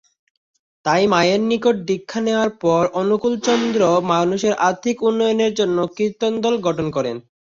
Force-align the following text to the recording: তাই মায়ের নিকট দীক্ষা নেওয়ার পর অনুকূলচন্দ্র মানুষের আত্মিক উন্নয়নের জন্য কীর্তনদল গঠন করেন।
তাই 0.85 1.03
মায়ের 1.07 1.41
নিকট 1.49 1.75
দীক্ষা 1.89 2.19
নেওয়ার 2.21 2.51
পর 2.61 2.83
অনুকূলচন্দ্র 3.01 3.81
মানুষের 4.11 4.53
আত্মিক 4.69 4.97
উন্নয়নের 5.09 5.51
জন্য 5.59 5.77
কীর্তনদল 5.95 6.55
গঠন 6.67 6.87
করেন। 6.95 7.17